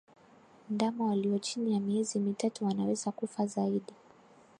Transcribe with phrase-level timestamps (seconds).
[0.69, 3.93] Ndama walio chini ya miezi mitatu wanaweza kufa zaidi